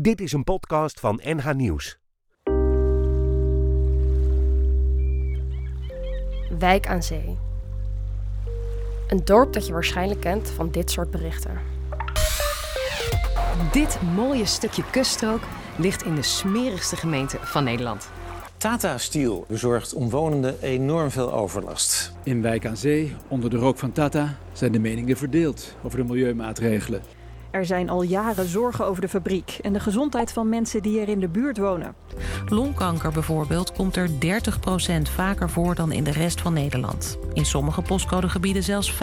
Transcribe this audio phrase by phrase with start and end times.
[0.00, 1.98] Dit is een podcast van NH Nieuws.
[6.58, 7.36] Wijk aan Zee.
[9.08, 11.58] Een dorp dat je waarschijnlijk kent van dit soort berichten.
[13.72, 15.40] Dit mooie stukje kuststrook
[15.78, 18.10] ligt in de smerigste gemeente van Nederland.
[18.56, 22.12] Tata Steel bezorgt omwonenden enorm veel overlast.
[22.22, 26.04] In Wijk aan Zee, onder de rook van Tata, zijn de meningen verdeeld over de
[26.04, 27.02] milieumaatregelen.
[27.56, 31.08] Er zijn al jaren zorgen over de fabriek en de gezondheid van mensen die er
[31.08, 31.94] in de buurt wonen.
[32.48, 34.12] Longkanker bijvoorbeeld komt er 30%
[35.02, 37.18] vaker voor dan in de rest van Nederland.
[37.32, 38.96] In sommige postcodegebieden zelfs 50%.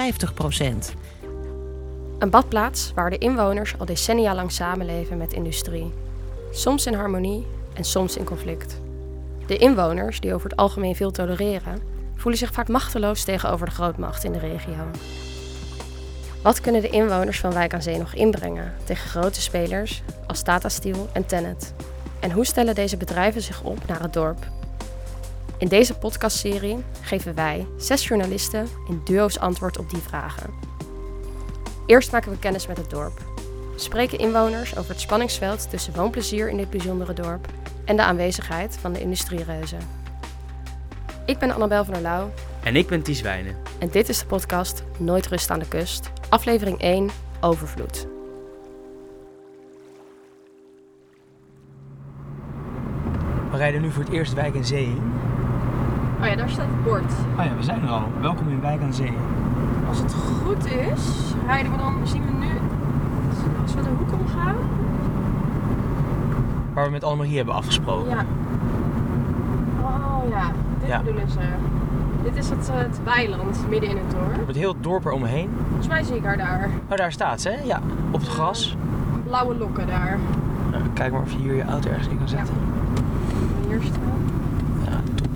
[2.20, 5.94] Een badplaats waar de inwoners al decennia lang samenleven met industrie.
[6.52, 8.82] Soms in harmonie en soms in conflict.
[9.48, 11.82] De inwoners, die over het algemeen veel tolereren,
[12.16, 14.92] voelen zich vaak machteloos tegenover de grootmacht in de regio.
[16.44, 20.70] Wat kunnen de inwoners van Wijk aan Zee nog inbrengen tegen grote spelers als Tata
[20.70, 21.74] Steel en Tennet?
[22.20, 24.48] En hoe stellen deze bedrijven zich op naar het dorp?
[25.58, 30.54] In deze podcastserie geven wij, zes journalisten, in duo's antwoord op die vragen.
[31.86, 33.18] Eerst maken we kennis met het dorp.
[33.74, 37.48] We spreken inwoners over het spanningsveld tussen woonplezier in dit bijzondere dorp
[37.86, 39.80] en de aanwezigheid van de industriereuzen.
[41.26, 42.32] Ik ben Annabel van der Lauw
[42.64, 43.56] En ik ben Ties Wijnen.
[43.80, 47.10] en dit is de podcast Nooit rust aan de kust, aflevering 1,
[47.42, 48.08] Overvloed.
[53.52, 55.02] We rijden nu voor het eerst Wijk aan Zee in.
[56.22, 57.12] Oh ja, daar staat het bord.
[57.40, 58.04] Oh ja, we zijn er al.
[58.22, 59.14] Welkom in Wijk aan Zee.
[59.88, 62.52] Als het goed is, rijden we dan, zien we nu,
[63.62, 64.56] als we de hoek omgaan.
[66.74, 68.10] Waar we met Annemarie hebben afgesproken.
[68.10, 68.26] Ja.
[69.82, 70.98] Oh ja, dit Ja.
[71.00, 71.40] bedoelen ze.
[72.24, 74.48] Dit is het, eh, het weiland midden in het dorp.
[74.48, 75.50] Met heel het dorp eromheen.
[75.68, 76.70] Volgens mij zie ik haar daar.
[76.90, 77.64] Oh, daar staat ze, hè?
[77.64, 78.76] Ja, op het gras.
[79.24, 80.20] Blauwe lokken daar.
[80.72, 82.56] Nou, kijk maar of je hier je auto ergens in kan zetten.
[83.68, 84.02] Hier staan.
[84.86, 85.28] Ja, top.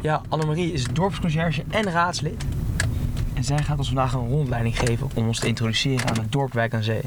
[0.00, 2.44] Ja, Annemarie is dorpsconciërge en raadslid.
[3.34, 6.52] En zij gaat ons vandaag een rondleiding geven om ons te introduceren aan het dorp
[6.52, 7.00] Wijk aan Zee.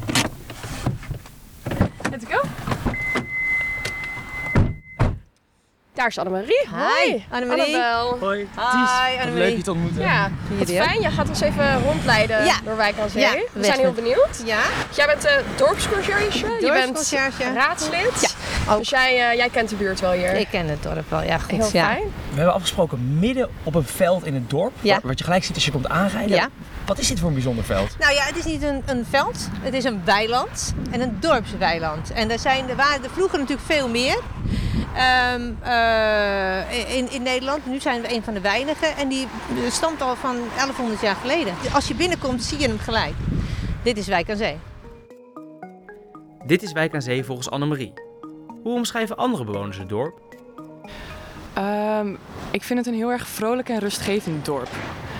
[6.07, 6.67] Daar is Annemarie.
[6.71, 7.25] Hoi.
[7.31, 7.75] Annemarie.
[7.75, 8.17] Annabel.
[8.19, 9.33] Hoi, Hi, Annemarie.
[9.33, 10.01] leuk je te ontmoeten.
[10.01, 11.01] Ja, wat fijn.
[11.01, 12.55] Jij gaat ons even rondleiden Ja.
[12.63, 13.21] door Wijk aan Zee.
[13.21, 14.41] Ja, we zijn heel benieuwd.
[14.45, 14.59] Ja,
[14.95, 16.47] Jij bent de dorpsconciërge.
[16.59, 17.11] Je bent
[17.55, 18.21] raadslid.
[18.21, 18.29] Ja,
[18.69, 18.77] ook.
[18.77, 20.33] Dus jij, eh, jij kent de buurt wel hier.
[20.33, 21.23] ik ken het dorp wel.
[21.23, 21.51] Ja, goed.
[21.51, 21.85] Heel ja.
[21.85, 22.03] fijn.
[22.29, 24.73] We hebben afgesproken midden op een veld in het dorp.
[24.81, 24.93] Ja.
[24.93, 26.35] Wat- Wat je gelijk ziet als je komt aanrijden.
[26.35, 26.49] Ja.
[26.85, 27.95] Wat is dit voor een bijzonder veld?
[27.99, 32.11] Nou ja, het is niet een, een veld, het is een weiland en een dorpsweiland.
[32.11, 34.17] En er, zijn, er waren er vroeger natuurlijk veel meer
[34.95, 37.65] ehm, eh, in, in Nederland.
[37.65, 39.27] Nu zijn we een van de weinigen en die
[39.69, 41.53] stamt al van 1100 jaar geleden.
[41.73, 43.13] Als je binnenkomt zie je hem gelijk.
[43.83, 44.57] Dit is Wijk aan Zee.
[46.45, 47.93] Dit is Wijk aan Zee volgens Annemarie.
[48.63, 50.35] Hoe omschrijven andere bewoners het dorp?
[51.53, 52.15] Ehm,
[52.51, 54.69] ik vind het een heel erg vrolijk en rustgevend dorp.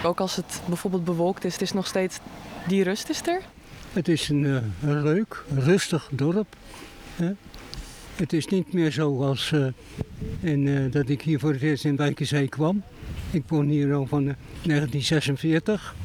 [0.04, 2.20] Ook als het bijvoorbeeld bewolkt is, het is nog steeds
[2.68, 3.42] die rust is er.
[3.94, 6.56] Het is een, eh, een leuk, rustig dorp.
[7.16, 7.32] Hè.
[8.18, 9.66] Het is niet meer zoals eh,
[10.40, 12.84] in, eh, dat ik hier voor het eerst in Wijkenzee kwam.
[13.32, 15.96] Ik woon hier al van eh, 1946.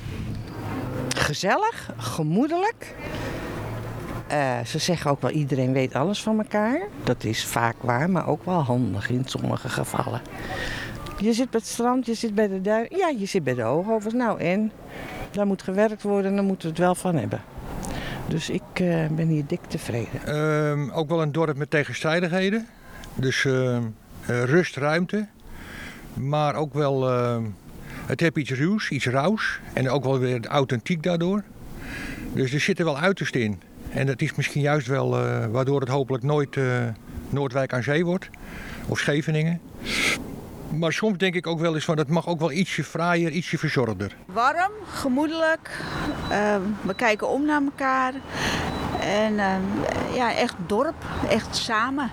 [1.16, 2.94] gezellig, gemoedelijk.
[4.32, 6.80] Eh, ze zeggen ook wel iedereen weet alles van elkaar.
[7.04, 10.20] Dat is vaak waar, maar ook wel handig in sommige gevallen.
[11.18, 12.86] Je zit bij het strand, je zit bij de duin.
[12.90, 14.14] Ja, je zit bij de hoogovers.
[14.14, 14.72] Nou en?
[15.30, 17.40] Daar moet gewerkt worden, daar moeten we het wel van hebben.
[18.28, 20.26] Dus ik eh, ben hier dik tevreden.
[20.26, 22.66] Ehm, ook wel een dorp met tegenstrijdigheden.
[23.14, 23.78] Dus eh,
[24.26, 25.26] rust, ruimte.
[26.14, 27.42] Maar ook wel, ehm,
[28.06, 29.60] het heeft iets ruws, iets rauws.
[29.72, 31.42] En ook wel weer authentiek daardoor.
[32.32, 33.60] Dus er zitten wel uiterst in.
[33.94, 36.64] En dat is misschien juist wel eh, waardoor het hopelijk nooit eh,
[37.28, 38.28] Noordwijk aan zee wordt.
[38.88, 39.60] Of Scheveningen.
[40.78, 43.58] Maar soms denk ik ook wel eens van het mag ook wel ietsje fraaier, ietsje
[43.58, 44.16] verzorgder.
[44.26, 45.70] Warm, gemoedelijk.
[46.30, 48.12] Eh, we kijken om naar elkaar.
[49.00, 49.56] En eh,
[50.14, 52.10] ja, echt dorp, echt samen.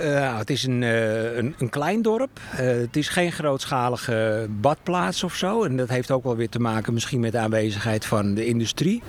[0.00, 2.40] Eh, het is een, eh, een, een klein dorp.
[2.52, 5.62] Eh, het is geen grootschalige badplaats of zo.
[5.64, 9.02] En dat heeft ook wel weer te maken misschien met de aanwezigheid van de industrie.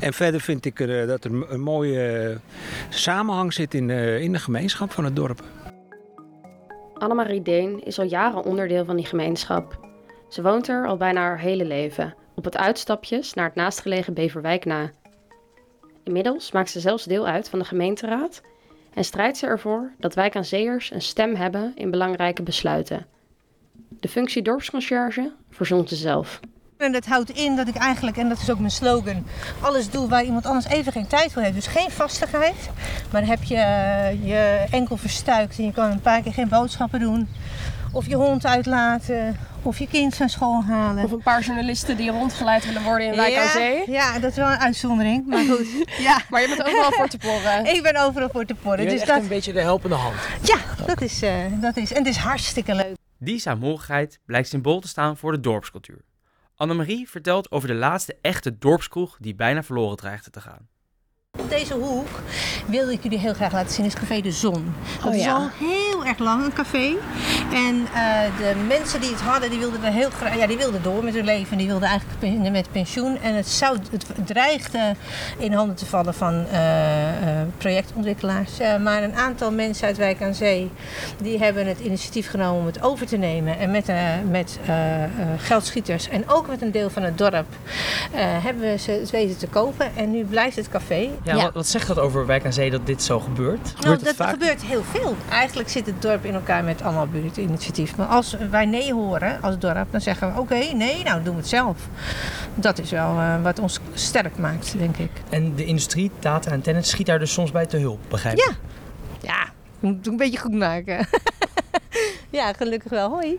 [0.00, 0.76] En verder vind ik
[1.06, 2.38] dat er een, mooie
[2.88, 5.42] samenhang zit in, in de gemeenschap van het dorp.
[6.94, 9.86] Annemarie Deen is al jaren onderdeel van die gemeenschap.
[10.28, 14.64] Ze woont er al bijna haar hele leven, op het uitstapjes naar het naastgelegen Beverwijk
[14.64, 14.90] na.
[16.04, 18.42] Inmiddels maakt ze zelfs deel uit van de gemeenteraad
[18.94, 23.06] en strijdt ze ervoor dat wijk aan zeeërs een stem hebben in belangrijke besluiten.
[24.00, 26.40] De functie dorpsconciërge verzond ze zelf.
[26.78, 29.26] En dat houdt in dat ik eigenlijk, en dat is ook mijn slogan,
[29.60, 31.54] alles doe waar iemand anders even geen tijd voor heeft.
[31.54, 32.70] Dus geen vastigheid,
[33.10, 36.48] maar dan heb je eh, je enkel verstuikt en je kan een paar keer geen
[36.48, 37.28] boodschappen doen.
[37.92, 41.04] Of je hond uitlaten, of je kind van school halen.
[41.04, 43.90] Of een paar journalisten die rondgeleid willen worden in Wijk aan ja, Zee.
[43.90, 45.66] Ja, dat is wel een uitzondering, maar goed.
[45.98, 46.20] Ja.
[46.30, 47.66] Maar je bent overal voor te porren.
[47.74, 48.84] Ik ben overal voor te porren.
[48.84, 50.16] Je Dus echt dat, een beetje de helpende hand.
[50.42, 51.92] ja, dat is, eh, dat is.
[51.92, 52.96] En het is hartstikke leuk.
[53.18, 56.04] Die saamhorigheid blijkt symbool te staan voor de dorpscultuur.
[56.56, 60.68] Annemarie vertelt over de laatste echte dorpskroeg die bijna verloren dreigde te gaan.
[61.38, 62.08] Op deze hoek
[62.66, 64.74] wilde ik jullie heel graag laten zien, is Café de Zon.
[65.02, 66.94] Dat Oh is al heel erg lang een café.
[67.52, 70.82] En eh, de mensen die het hadden, die wilden er heel graag, ja, die wilden
[70.82, 71.58] door met hun leven.
[71.58, 73.18] Die wilden eigenlijk met pensioen.
[73.22, 74.94] En het, zou, het dreigde
[75.38, 78.58] in handen te vallen van eh, eh, projectontwikkelaars.
[78.82, 80.70] Maar een aantal mensen uit Wijk aan Zee,
[81.22, 83.58] die hebben het initiatief genomen om het over te nemen.
[83.58, 83.86] En met,
[84.30, 84.58] met
[85.36, 87.46] geldschieters en ook met een deel van het dorp
[88.42, 89.96] hebben we ze het weten te kopen.
[89.96, 91.10] En nu blijft het café.
[91.36, 93.62] Ja, Wat, wat zegt dat over Wijk aan Zee dat dit zo gebeurt?
[93.62, 94.30] Nou, Gebeurt dat vaak?
[94.30, 95.16] gebeurt heel veel.
[95.30, 97.96] Eigenlijk zit het dorp in elkaar met allemaal buurtinitiatief.
[97.96, 101.40] Maar als wij nee horen als dorp, dan zeggen we oké, nee, nou doen we
[101.40, 101.76] het zelf.
[102.54, 105.10] Dat is wel eh, wat ons sterk maakt, denk ik.
[105.28, 108.44] En de industrie, data en tennis schiet daar dus soms bij te hulp, begrijp ik?
[108.44, 108.52] Ja,
[109.20, 109.44] ja,
[109.80, 111.06] je moet het een beetje goed maken.
[112.30, 113.38] ja, gelukkig wel, hoi.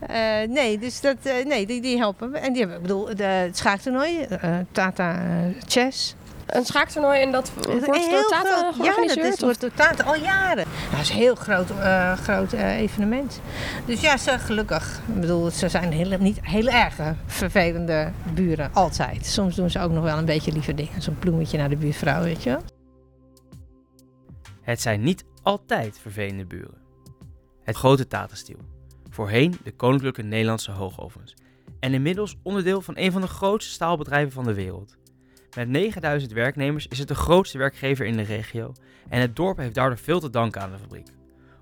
[0.00, 2.38] Eh, nee, dus dat, eh, nee, die, die helpen we.
[2.38, 5.22] En die hebben, ik bedoel, de, het schaaktoernooi, eh, Tata
[5.66, 6.14] Chess.
[6.46, 8.86] Een schaaktoernooi en dat wordt door Tata groot.
[8.86, 10.64] Ja, dat is, wordt door Tata al jaren.
[10.90, 13.40] Dat is een heel groot, eh, groot eh, evenement.
[13.86, 15.00] Dus ja, ze, gelukkig.
[15.14, 19.26] Ik bedoel, ze zijn niet heel erg eh, vervelende buren, altijd.
[19.26, 21.02] Soms doen ze ook nog wel een beetje lieve dingen.
[21.02, 22.62] Zo'n bloemetje naar de buurvrouw, weet je wel.
[24.62, 26.80] Het zijn niet altijd vervelende buren.
[27.62, 28.58] Het grote Tata-stiel.
[29.10, 31.34] Voorheen de Koninklijke Nederlandse Hoogovens.
[31.80, 34.96] En inmiddels onderdeel van een van de grootste staalbedrijven van de wereld.
[35.56, 38.72] Met 9000 werknemers is het de grootste werkgever in de regio.
[39.08, 41.06] En het dorp heeft daardoor veel te danken aan de fabriek.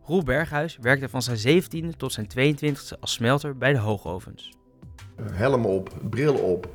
[0.04, 4.52] Roel Berghuis werkte van zijn 17e tot zijn 22e als smelter bij de hoogovens.
[5.32, 6.68] helm op, bril op,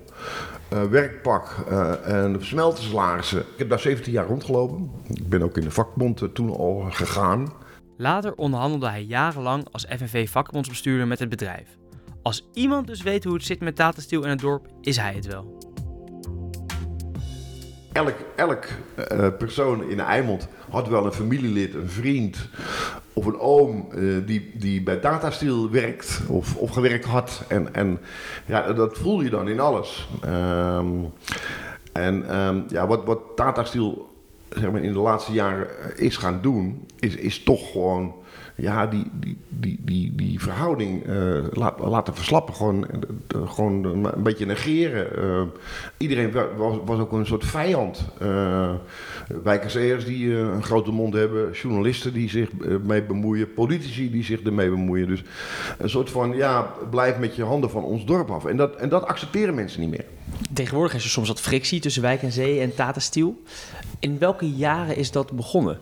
[0.69, 3.39] eh, werkpak eh, en smeltersalarissen.
[3.39, 4.91] Ik heb daar 17 jaar rondgelopen.
[5.07, 7.53] Ik ben ook in de vakbond eh, toen al gegaan.
[7.97, 11.77] Later onderhandelde hij jarenlang als FNV-vakbondsbestuurder met het bedrijf.
[12.21, 15.13] Als iemand dus weet hoe het zit met Tata Steel in het dorp, is hij
[15.13, 15.64] het wel.
[17.95, 18.65] Elk, elk
[18.95, 22.50] eh, persoon in Eimond had wel een familielid, een vriend
[23.13, 27.44] of een oom eh, die, die bij Tata Steel werkt of, of gewerkt had.
[27.47, 28.00] En, en
[28.45, 30.07] ja, dat voel je dan in alles.
[30.21, 30.89] Ehm,
[31.92, 33.19] en ehm, ja, wat, wat
[34.71, 38.15] maar, in de laatste jaren is gaan doen, is, is toch gewoon
[38.55, 42.53] ja, die, die, die, die, die verhouding eh, laten verslappen.
[42.55, 42.85] Gewoon,
[43.27, 45.17] eh, gewoon een beetje negeren.
[45.17, 45.41] Eh,
[45.97, 48.05] iedereen wa- was, was ook een soort vijand.
[49.43, 52.49] Wijkerseers die een grote mond hebben, journalisten die zich
[52.83, 55.07] mee bemoeien, politici die zich ermee bemoeien.
[55.07, 55.23] Dus
[55.77, 58.45] een soort van, ja, blijf met je handen van ons dorp af.
[58.45, 60.05] En dat, en dat accepteren mensen niet meer.
[60.53, 63.41] Tegenwoordig is er soms wat frictie tussen Wijk en Zee en Tata Steel.
[63.99, 65.79] In welke jaren is dat begonnen?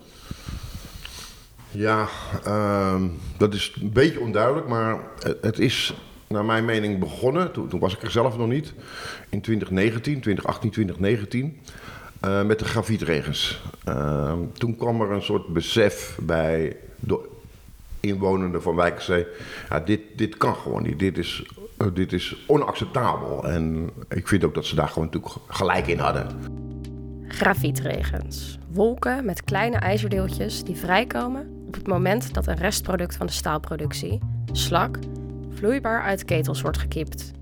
[1.76, 2.08] Ja,
[2.44, 3.02] ehm,
[3.36, 4.98] dat is een beetje onduidelijk, maar
[5.40, 5.94] het, is
[6.26, 7.52] naar mijn mening begonnen.
[7.52, 8.72] Toen, toen was ik er zelf nog niet.
[9.28, 11.60] In 2019, 2018, 2019.
[12.20, 13.62] eh, met de grafietregens.
[13.84, 17.20] Ehm, toen kwam er een soort besef bij de
[18.00, 19.26] inwonenden van Wijkerzee.
[19.70, 20.98] Ja, dit, dit kan gewoon niet.
[20.98, 23.44] Dit is, eh, dit is onacceptabel.
[23.48, 26.26] En ik vind ook dat ze daar gewoon natuurlijk gelijk in hadden.
[27.28, 28.58] Grafietregens.
[28.70, 34.18] Wolken met kleine ijzerdeeltjes die vrijkomen op het moment dat een restproduct van de staalproductie,
[34.52, 34.98] slak,
[35.50, 37.32] vloeibaar uit ketels wordt gekiept.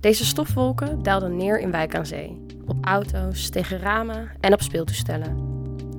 [0.00, 5.36] Deze stofwolken daalden neer in Wijk aan Zee, op auto's, tegen ramen en op speeltoestellen.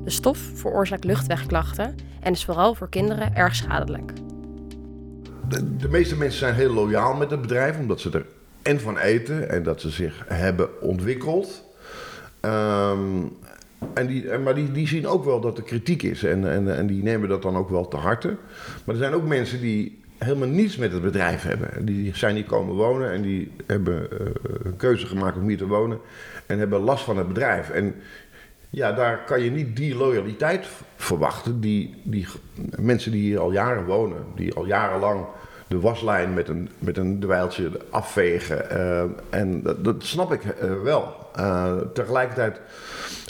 [0.04, 4.12] De stof veroorzaakt luchtwegklachten en is vooral voor kinderen erg schadelijk.
[5.50, 8.26] De, de meeste mensen zijn heel loyaal met het bedrijf, omdat ze er
[8.62, 11.64] en van eten en dat ze zich hebben ontwikkeld.
[12.40, 13.22] Ehm,
[13.94, 17.04] en die, maar die, zien ook wel dat er kritiek is en, en, en die
[17.04, 18.28] nemen dat dan ook wel te harte.
[18.84, 21.86] Maar er zijn ook mensen die helemaal niets met het bedrijf hebben.
[21.86, 24.28] Die zijn hier komen wonen en die hebben eh,
[24.64, 26.00] een keuze gemaakt om hier te wonen
[26.46, 27.70] en hebben last van het bedrijf.
[27.70, 27.96] En
[28.70, 31.60] ja, daar kan je niet die loyaliteit verwachten.
[31.60, 32.28] Die, die
[32.76, 35.26] mensen die hier al jaren wonen, die al jarenlang
[35.68, 38.70] de waslijn met een, met een dweiltje afvegen.
[38.70, 41.26] eh, en dat, snap ik eh, wel.
[41.94, 42.62] Tegelijkertijd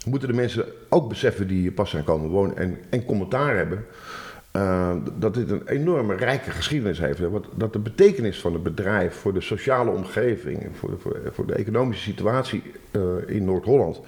[0.08, 3.86] moeten de mensen ook beseffen die hier pas zijn komen wonen en, en commentaar hebben.
[4.52, 7.22] eh, dat dit een enorme rijke geschiedenis heeft.
[7.56, 12.04] Dat de betekenis van het bedrijf voor de sociale omgeving, voor de, voor, de economische
[12.04, 12.64] situatie
[13.28, 14.00] in Noord-Holland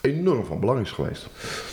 [0.00, 1.26] enorm van belang is geweest.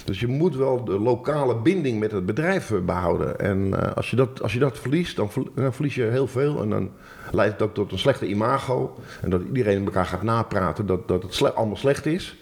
[0.05, 3.39] Dus je moet wel de lokale binding met het bedrijf eh, behouden.
[3.39, 6.27] En eh, als, je dat, als je dat verliest, dan, verl- dan verlies je heel
[6.27, 6.61] veel.
[6.61, 6.91] En dan
[7.31, 8.97] leidt ook tot een slechte imago.
[9.21, 12.37] En dat iedereen elkaar gaat napraten dat, dat het allemaal slecht is.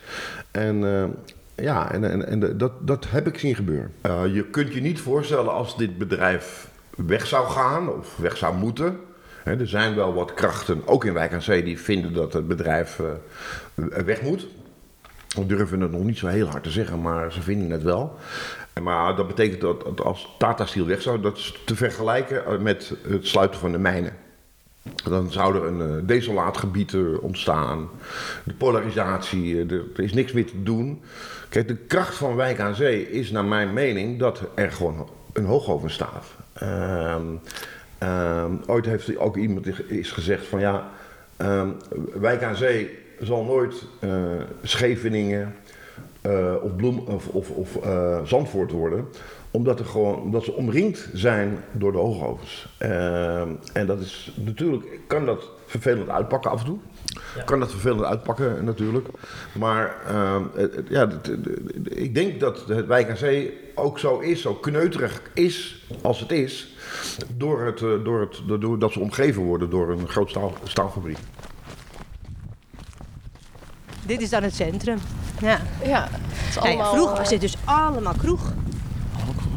[0.51, 1.03] En eh,
[1.65, 3.91] ja, en, en, en dat, dat heb ik zien gebeuren.
[4.01, 8.55] Eh, je kunt je niet voorstellen als dit bedrijf weg zou gaan of weg zou
[8.55, 8.97] moeten.
[9.47, 12.99] Er zijn wel wat krachten, ook in Wijk aan Zee, die vinden dat het bedrijf
[12.99, 14.47] eh, weg moet.
[15.27, 18.17] We durven het nog niet zo heel hard te zeggen, maar ze vinden het wel.
[18.81, 22.93] Maar dat betekent dat als Tata Steel weg zou, dat is te vergelijken eh, met
[23.07, 24.13] het sluiten van de mijnen.
[25.03, 27.89] Dan zou er een eh, desolaat gebied ontstaan.
[28.43, 31.01] De polarisatie, er is niks meer te doen.
[31.49, 35.45] Kijk, de kracht van Wijk aan Zee is naar mijn mening dat er gewoon een
[35.45, 36.25] hoogoven staat.
[36.53, 37.25] Ehm,
[37.97, 40.89] ehm, ooit heeft ook iemand is gezegd van ja,
[41.37, 41.69] ehm,
[42.13, 44.11] Wijk aan Zee zal nooit eh,
[44.63, 45.55] Scheveningen
[46.21, 49.07] eh, of, Bloem, of, of, of eh, Zandvoort worden
[49.57, 52.67] omdat, er gewoon, omdat ze omringd zijn door de hoogovens.
[52.77, 56.77] Ehm, en dat is natuurlijk, kan dat vervelend uitpakken af en toe.
[57.45, 59.07] Kan dat vervelend uitpakken natuurlijk.
[59.51, 63.99] Maar ehm, het- het- ja, het- het- ik denk dat het Wijk aan Zee ook
[63.99, 66.75] zo is, zo kneuterig is als het is.
[67.37, 71.17] Door het, eh, door het, door, dat ze omgeven worden door een groot staal, staalfabriek.
[74.05, 74.97] Dit is dan het centrum.
[75.41, 75.59] Ja.
[75.85, 76.09] Ja,
[76.49, 78.53] is allemaal, vroeger eh, was dit dus allemaal kroeg.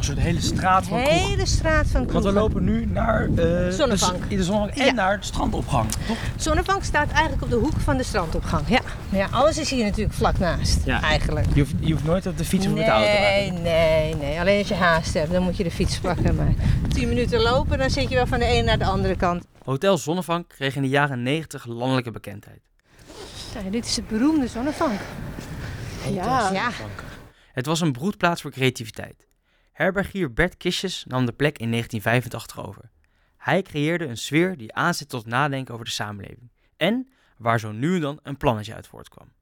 [0.00, 1.12] Een soort hele straat van kroeg.
[1.18, 2.06] hele straat van.
[2.12, 4.28] Want we lopen nu naar eh, Zonnebank.
[4.28, 4.92] de, de zonnebank en Ja.
[4.92, 6.16] naar de strandopgang, toch?
[6.36, 8.68] Zonnebank staat eigenlijk op de hoek van de strandopgang.
[8.68, 10.86] Ja, ja alles is hier natuurlijk vlak naast.
[10.86, 11.46] Eigenlijk.
[11.54, 13.08] Je hoeft, je hoeft nooit op de fiets of nee, met de auto.
[13.10, 13.62] eigenlijk.
[13.64, 14.40] nee, nee.
[14.40, 16.34] Alleen als je haast hebt, dan moet je de fiets pakken.
[16.34, 16.54] Maar
[16.88, 19.44] 10 minuten lopen, dan zit je wel van de ene naar de andere kant.
[19.64, 22.60] Hotel Zonnevank kreeg in de jaren 90 landelijke bekendheid.
[23.64, 25.00] Ja, dit is het beroemde zonnebank.
[26.12, 26.50] Ja.
[26.52, 26.70] ja.
[27.52, 29.26] Het was een broedplaats voor creativiteit.
[29.80, 32.90] Herbergier Bert Kisjes nam de plek in 1985 over.
[33.36, 36.50] Hij creëerde een sfeer die aanzet tot nadenken over de samenleving.
[36.76, 39.32] En waar zo nu en dan een plannetje uit voortkwam.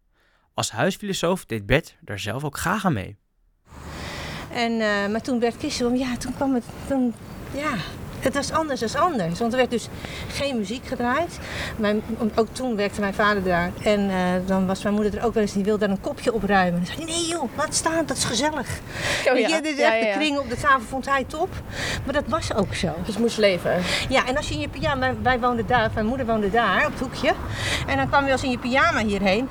[0.55, 3.17] Als huisfilosoof deed Bert daar zelf ook graag aan mee.
[4.53, 7.15] En, eh, maar toen Bert Kissel, ja, toen kwam het, toen,
[7.55, 7.77] ja,
[8.21, 9.39] het was anders dan anders.
[9.39, 9.89] Want er werd dus
[10.33, 11.39] geen muziek gedraaid.
[11.77, 12.03] Mijn,
[12.35, 13.71] ook toen werkte mijn vader daar.
[13.83, 16.33] En eh, dan was mijn moeder er ook wel eens, die wilde daar een kopje
[16.33, 16.73] opruimen.
[16.85, 18.69] Dan zei hij, nee joh, laat staan, dat is gezellig.
[19.33, 20.13] Oh ja, je, ja, echt ja.
[20.13, 21.49] de kring op de tafel vond hij top.
[22.05, 22.95] Maar dat was ook zo.
[23.05, 23.83] Dus moest leven.
[24.09, 26.87] Ja, en als je in je pyjama, wij- wij woonden daar, mijn moeder woonde daar
[26.87, 27.33] op het hoekje.
[27.87, 29.49] En dan kwam je als in je pyjama hierheen,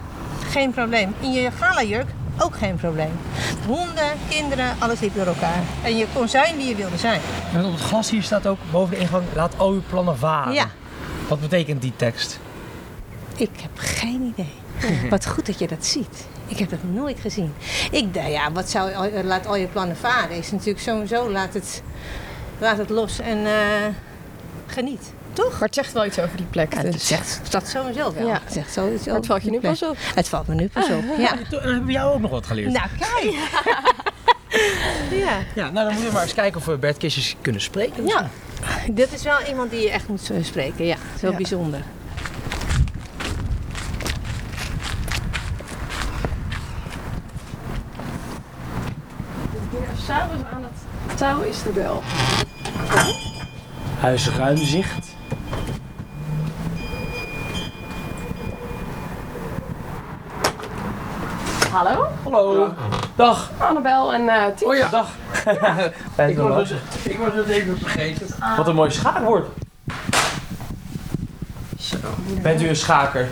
[0.49, 1.15] geen probleem.
[1.19, 2.07] In je galajurk,
[2.39, 3.11] ook geen probleem.
[3.65, 5.61] Honden, kinderen, alles liep door elkaar.
[5.83, 7.21] En je kon zijn wie je wilde zijn.
[7.53, 10.53] En op het glas hier staat ook boven de ingang, laat al uw plannen varen.
[10.53, 10.65] Ja.
[11.27, 12.39] Wat betekent die tekst?
[13.35, 14.53] Ik heb geen idee.
[15.09, 16.25] Wat goed dat je dat ziet.
[16.47, 17.53] Ik heb dat nooit gezien.
[17.91, 20.37] Ik dacht, ja, wat zou, al- laat al je plannen varen?
[20.37, 21.81] Is natuurlijk sowieso, laat het,
[22.59, 23.53] laat het los en eh,
[24.67, 25.13] geniet.
[25.37, 25.51] Toch?
[25.51, 26.73] Maar het zegt wel iets over die plek.
[26.73, 26.93] Ja, dus.
[26.93, 28.27] het zegt dat sowieso wel.
[28.27, 28.39] Ja.
[28.43, 29.97] Het zegt sowieso Maar het valt je nu pas op.
[30.15, 31.31] Het valt me nu pas op, ja.
[31.31, 32.71] En dan hebben we jou ook nog wat geleerd.
[32.71, 33.33] Nou, kijk.
[35.25, 35.37] ja.
[35.55, 38.07] Ja, nou dan moeten we maar eens kijken of we Bert Kistjes kunnen spreken.
[38.07, 38.29] Ja,
[38.91, 40.85] dit is wel iemand die je echt moet spreken.
[40.85, 41.31] Ja, is Ja.
[41.31, 41.81] bijzonder.
[50.05, 50.63] S'avonds aan
[51.07, 52.03] het touw is de bel.
[53.99, 55.15] Huis Ruimzicht.
[61.77, 62.07] Hallo?
[62.23, 62.73] Hallo.
[63.15, 63.49] Dag.
[63.57, 64.67] Annabel en eh Tien.
[64.67, 65.07] Oh ja, dag.
[66.27, 68.27] Ik was, het, ik was het even vergeten.
[68.57, 69.47] Wat een mooi schaakwoord.
[72.41, 73.27] Bent u een schaker?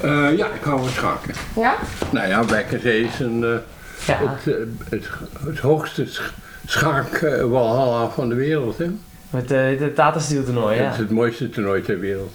[0.00, 1.34] Eh, ja, ik hou van schaken.
[1.56, 1.74] Ja?
[2.10, 4.44] Nou ja, Bekkerzee is een, eh, het,
[4.90, 5.08] het,
[5.44, 6.32] het hoogste sch-
[6.66, 8.78] schaakwalhalla van de wereld.
[8.78, 8.90] Hè?
[9.30, 10.82] Met uh, de Tata Steel toernooi, ja.
[10.82, 12.32] Het is het mooiste toernooi ter wereld.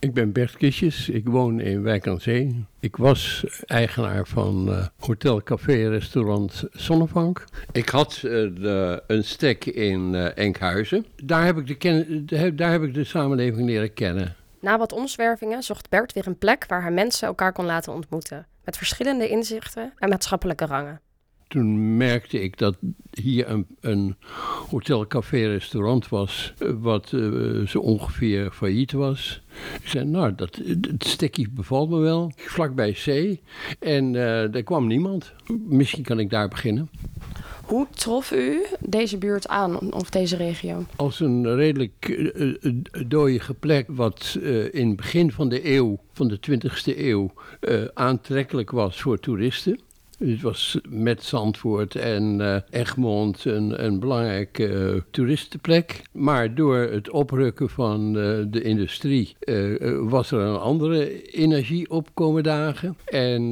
[0.00, 2.64] Ik ben Bert Kistjes, ik woon in Wijk aan Zee.
[2.80, 7.44] Ik was eigenaar van eh, hotel, café, restaurant Zonnevank.
[7.72, 11.06] Ik had eh, de, een stek in eh, Enkhuizen.
[11.24, 14.34] Daar heb, ik de ken, de- daar heb ik de samenleving leren kennen.
[14.60, 18.46] Na wat omzwervingen zocht Bert weer een plek waar hij mensen elkaar kon laten ontmoeten.
[18.64, 21.00] Met verschillende inzichten en maatschappelijke rangen.
[21.50, 22.76] Toen merkte ik dat
[23.10, 24.16] hier een, een
[24.70, 29.42] hotel, café, restaurant was, eh, wat eh, zo ongeveer failliet was.
[29.82, 33.40] Ik zei, nou, dat, het stekkie bevalt me wel, vlakbij zee.
[33.78, 35.32] En eh er kwam niemand.
[35.68, 36.90] Misschien kan ik daar beginnen.
[37.64, 40.84] Hoe trof u deze buurt aan, of deze regio?
[40.96, 42.54] Als een redelijk uh,
[43.06, 47.84] dooie plek, wat uh, in het begin van de eeuw, van de 20e eeuw, uh,
[47.94, 49.80] aantrekkelijk was voor toeristen.
[50.24, 56.02] Het was met Zandvoort en uh, Egmond een, een belangrijke uh, toeristenplek.
[56.12, 59.36] Maar door het oprukken van uh, de industrie
[60.00, 62.96] was er een andere energie opkomen dagen.
[63.04, 63.50] En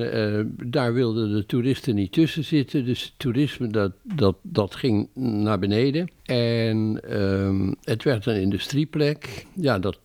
[0.65, 2.85] daar wilden de toeristen niet tussen zitten.
[2.85, 6.09] Dus het toerisme dat, dat, dat ging naar beneden.
[6.29, 9.47] En um, het werd een industrieplek.
[9.53, 9.99] Ja, dat,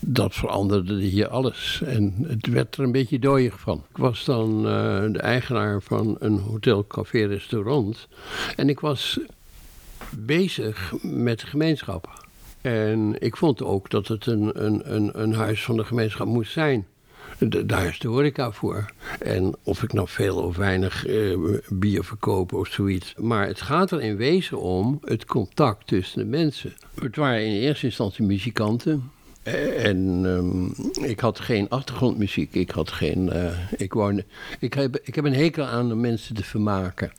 [0.00, 1.82] dat veranderde hier alles.
[1.84, 3.84] En het werd er een beetje dooiig van.
[3.90, 4.62] Ik was dan
[5.12, 8.08] de eigenaar van een hotel, café, restaurant.
[8.56, 9.20] En ik was
[10.10, 12.12] bezig met gemeenschappen.
[12.60, 16.52] En ik vond ook dat het een, een, een, een huis van de gemeenschap moest
[16.52, 16.86] zijn.
[17.48, 18.92] Daar is de horeca voor.
[19.18, 23.14] En of ik nou veel of weinig eh, bier verkoop of zoiets.
[23.16, 26.72] Maar het gaat er in wezen om het contact tussen de mensen.
[27.00, 29.10] Het waren in eerste instantie muzikanten.
[29.76, 32.54] En um, ik had geen achtergrondmuziek.
[32.54, 33.30] Ik had geen.
[33.32, 34.24] Uh, ik, woonde,
[34.58, 37.12] ik, heb, ik heb een hekel aan de mensen te vermaken.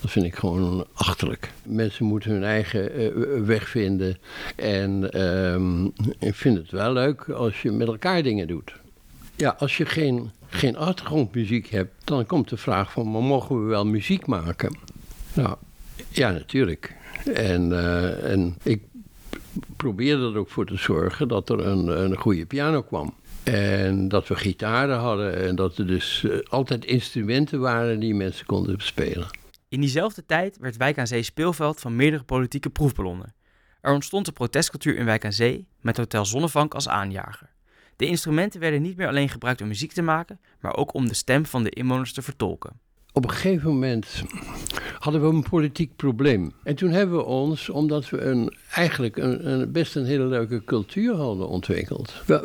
[0.00, 1.52] Dat vind ik gewoon achterlijk.
[1.62, 4.18] Mensen moeten hun eigen weg vinden.
[4.56, 8.79] En um, ik vind het wel leuk als je met elkaar dingen doet.
[9.40, 13.68] Ja, als je geen, geen achtergrondmuziek hebt, dan komt de vraag van, maar mogen we
[13.68, 14.76] wel muziek maken?
[15.34, 15.56] Nou,
[16.08, 16.94] ja, natuurlijk.
[17.34, 18.82] En, uh, en ik
[19.76, 23.14] probeerde er ook voor te zorgen dat er een, een goede piano kwam.
[23.42, 28.46] En dat we gitaren hadden en dat er dus uh, altijd instrumenten waren die mensen
[28.46, 29.26] konden spelen.
[29.68, 33.34] In diezelfde tijd werd Wijk aan Zee speelveld van meerdere politieke proefballonnen.
[33.80, 37.50] Er ontstond de protestcultuur in Wijk aan Zee met Hotel Zonnevank als aanjager.
[38.00, 41.14] De instrumenten werden niet meer alleen gebruikt om muziek te maken, maar ook om de
[41.14, 42.72] stem van de inwoners te vertolken
[43.12, 44.22] op een gegeven moment
[44.98, 46.52] hadden we een politiek probleem.
[46.62, 50.64] En toen hebben we ons, omdat we een, eigenlijk een, een best een hele leuke
[50.64, 52.22] cultuur hadden ontwikkeld.
[52.26, 52.40] We,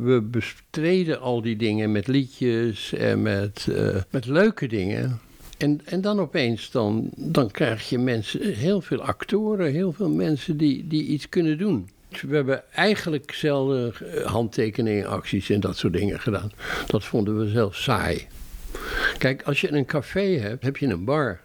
[0.00, 5.20] we, bestreden al die dingen met liedjes en met, uh, met leuke dingen.
[5.58, 10.56] En, en dan opeens, dan, dan krijg je mensen, heel veel actoren, heel veel mensen
[10.56, 11.88] die, die iets kunnen doen.
[12.10, 13.92] We hebben eigenlijk zelden
[14.24, 16.52] handtekeningen, acties en dat soort dingen gedaan.
[16.86, 18.26] Dat vonden we zelf saai.
[19.18, 21.40] Kijk, als je een café hebt, heb je een bar.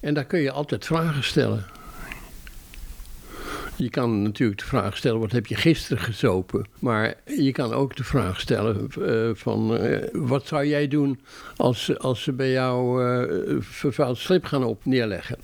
[0.00, 1.64] En daar kun je altijd vragen stellen.
[3.76, 6.66] Je kan natuurlijk de vraag stellen, wat heb je gisteren gezopen?
[6.78, 11.20] Maar je kan ook de vraag stellen uh, van, uh, wat zou jij doen
[11.56, 15.38] als, als ze bij jou uh, vervuild slip gaan op neerleggen?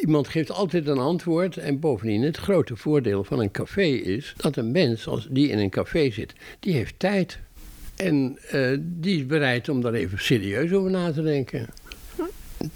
[0.00, 4.56] Iemand geeft altijd een antwoord en bovendien het grote voordeel van een café is dat
[4.56, 7.38] een mens als die in een café zit, die heeft tijd.
[7.96, 11.68] En uh, die is bereid om daar even serieus over na te denken.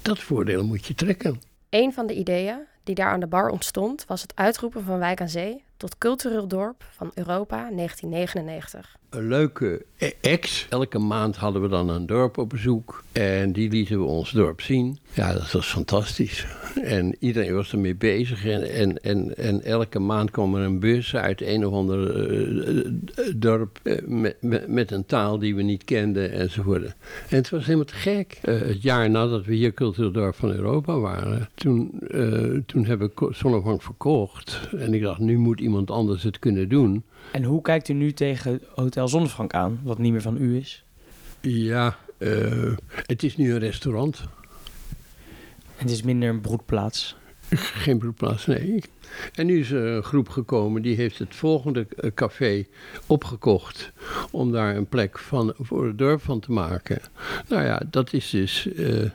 [0.01, 1.41] Dat voordeel moet je trekken.
[1.69, 5.21] Een van de ideeën die daar aan de bar ontstond was het uitroepen van Wijk
[5.21, 9.85] aan Zee tot cultureel dorp van Europa 1999 een leuke
[10.21, 10.67] ex.
[10.69, 13.03] Elke maand hadden we dan een dorp op bezoek.
[13.11, 14.99] En die lieten we ons dorp zien.
[15.13, 16.47] Ja, dat was fantastisch.
[16.83, 18.45] En iedereen was ermee bezig.
[18.45, 22.91] En, en, en, en elke maand kwam er een bus uit een of ander uh,
[23.35, 23.79] dorp.
[23.83, 26.83] Uh, met, met, een taal die we niet kenden enzovoort.
[26.83, 26.93] En
[27.37, 28.39] het was helemaal te gek.
[28.41, 31.49] Het jaar nadat we hier cultureel dorp van Europa waren.
[31.53, 31.91] Toen,
[32.65, 34.69] toen hebben we Zonnebank verkocht.
[34.77, 37.03] En ik dacht, nu moet iemand anders het kunnen doen.
[37.31, 40.83] En hoe kijkt u nu tegen Hotel Zonnefrank aan, wat niet meer van u is?
[41.41, 42.73] Ja, uh,
[43.05, 44.19] het is nu een restaurant.
[45.77, 47.15] En het is minder een broedplaats?
[47.83, 48.83] Geen broedplaats, nee.
[49.33, 52.65] En nu is er een groep gekomen die heeft het volgende eh, café
[53.07, 53.91] opgekocht
[54.31, 57.01] om daar een plek van, voor het dorp van te maken.
[57.47, 58.67] Nou ja, dat is dus.
[58.75, 59.09] Uh,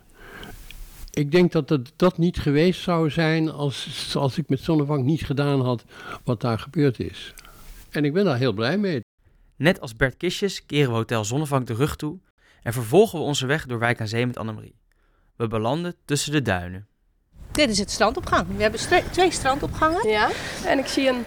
[1.16, 5.24] ik denk dat het dat niet geweest zou zijn als, als ik met Zonnevank niet
[5.24, 5.84] gedaan had
[6.24, 7.34] wat daar gebeurd is.
[7.90, 9.00] En ik ben daar heel blij mee.
[9.56, 12.18] Net als Bert Kistjes keren we Hotel Zonnevank de rug toe
[12.62, 14.74] en vervolgen we onze weg door Wijk aan Zee met Annemarie.
[15.36, 16.86] We belanden tussen de duinen.
[17.52, 18.56] Dit is het strandopgang.
[18.56, 20.08] We hebben twee strandopgangen.
[20.08, 20.30] Ja,
[20.64, 21.24] en ik zie een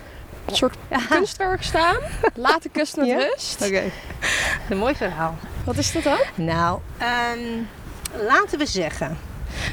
[0.48, 1.06] soort ja.
[1.06, 1.98] kunstwerk staan.
[2.36, 3.18] Laat de kust met ja?
[3.18, 3.62] rust.
[3.62, 3.68] Oké.
[3.68, 3.92] Okay.
[4.70, 5.38] Een mooi verhaal.
[5.64, 6.20] Wat is dat dan?
[6.36, 6.80] Nou,
[7.36, 7.68] um,
[8.28, 9.18] laten we zeggen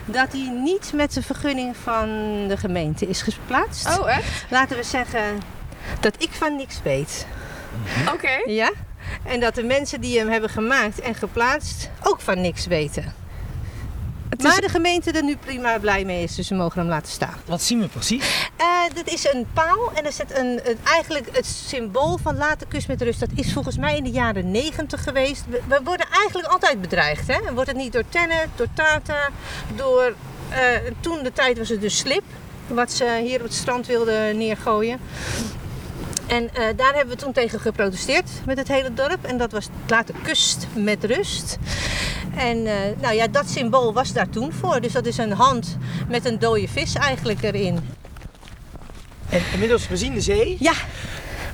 [0.05, 2.09] dat hij niet met de vergunning van
[2.49, 3.99] de gemeente is geplaatst.
[3.99, 4.44] Oh, echt?
[4.51, 5.40] Laten we zeggen
[6.01, 7.27] dat ik van niks weet.
[7.85, 8.09] Mhm.
[8.09, 8.42] Oké.
[8.46, 8.72] Ja?
[9.22, 13.14] En dat de mensen die hem hebben gemaakt en geplaatst ook van niks weten.
[14.43, 17.35] Maar de gemeente er nu prima blij mee is, dus we mogen hem laten staan.
[17.45, 18.51] Wat zien we precies?
[18.61, 22.61] Uh, dat is een paal en er zit een, een, eigenlijk het symbool van laat
[22.61, 23.21] de kust met rust.
[23.21, 25.45] Dat is volgens mij in de jaren negentig geweest.
[25.49, 27.27] We, we, worden eigenlijk altijd bedreigd.
[27.27, 27.53] Hè?
[27.55, 29.29] Wordt het niet door Tennet, door Tata,
[29.75, 30.15] door
[30.49, 32.23] Eh, toen de tijd was het dus slip,
[32.67, 34.99] wat ze hier op het strand wilden neergooien.
[36.27, 39.25] En eh, daar hebben we toen tegen geprotesteerd met het hele dorp.
[39.25, 41.59] En dat was later kust met rust.
[42.37, 44.81] En eh, nou ja, dat symbool was daar toen voor.
[44.81, 45.77] Dus dat is een hand
[46.09, 47.79] met een dode vis eigenlijk erin.
[49.29, 50.57] En inmiddels, we zien de zee.
[50.61, 50.73] Ja.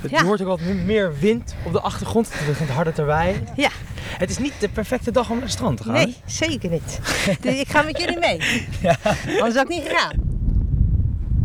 [0.01, 0.23] Het Ja.
[0.25, 2.33] hoort ook wat meer wind op de achtergrond.
[2.33, 3.47] Het begint harder te waaien.
[3.57, 3.69] Ja.
[4.03, 5.93] Het is niet de perfecte dag om naar het strand te gaan.
[5.93, 6.99] Nee, zeker niet.
[7.41, 8.67] dus ik ga met jullie mee.
[8.81, 8.97] Ja.
[9.27, 10.13] Anders had ik niet gegaan.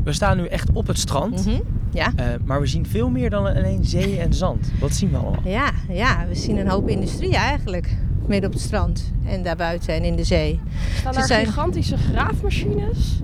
[0.03, 1.45] We staan nu echt op het strand.
[1.45, 1.59] Mhm,
[1.91, 2.11] Ja.
[2.15, 4.71] Eh, maar we zien veel meer dan alleen zee en zand.
[4.79, 5.41] Wat zien we allemaal?
[5.43, 7.97] Ja, ja, we zien een hoop industrie eigenlijk.
[8.27, 10.59] Midden op het strand en daarbuiten en in de zee.
[10.95, 13.21] Staan Ze daar zijn- gigantische graafmachines?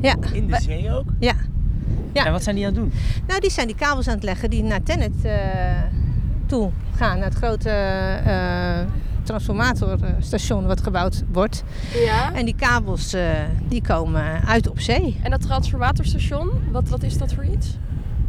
[0.00, 0.14] Ja.
[0.32, 1.04] In de zee ook?
[1.20, 1.32] Ja.
[2.12, 2.24] ja.
[2.26, 2.92] En wat zijn die aan het doen?
[3.26, 5.32] Nou, die zijn die kabels aan het leggen die naar Tennet eh,
[6.46, 7.16] toe gaan.
[7.18, 8.78] Naar het grote eh,
[9.22, 11.64] transformatorstation wat gebouwd wordt.
[12.04, 12.32] Ja.
[12.34, 13.22] En die kabels eh,
[13.68, 15.16] die komen uit op zee.
[15.22, 17.76] En dat transformatorstation, wat, wat is dat voor iets?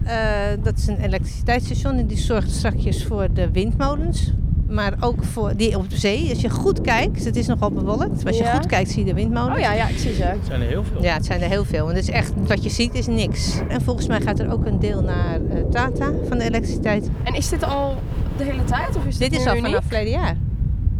[0.07, 4.33] Eh, dat is een elektriciteitsstation en die zorgt straks voor de windmolens.
[4.69, 6.29] Maar ook voor die op zee.
[6.29, 8.15] Als je goed kijkt, het is nogal bewolkt.
[8.15, 8.53] Maar als je Ja.
[8.55, 9.55] goed kijkt, zie je de windmolens.
[9.55, 10.23] Oh ja, ja, ik zie ze.
[10.23, 11.03] Het zijn er heel veel.
[11.03, 11.89] Ja, het zijn er heel veel.
[11.89, 13.59] En het is echt, wat je ziet is niks.
[13.69, 17.09] En volgens mij gaat er ook een deel naar eh, Tata van de elektriciteit.
[17.23, 17.95] En is dit al
[18.37, 18.95] de hele tijd?
[18.95, 19.65] Of is dit, Dit is al uniek?
[19.65, 20.35] vanaf verleden jaar.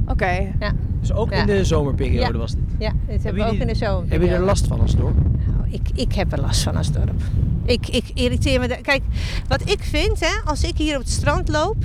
[0.08, 0.32] Oké.
[0.60, 0.72] Ja.
[1.00, 1.40] Dus ook Ja.
[1.40, 2.38] in de zomerperiode Ja.
[2.40, 2.64] was dit?
[2.80, 4.10] Ja, dit hebben we ook jullie- in de zomer.
[4.10, 5.16] Hebben jullie er last van als dorp?
[5.48, 7.22] Nou, ik, ik heb er last van als dorp.
[7.68, 8.68] Ik, ik irriteer me.
[8.68, 9.02] Kijk,
[9.48, 11.76] wat ik vind, hè, als ik hier op het strand loop,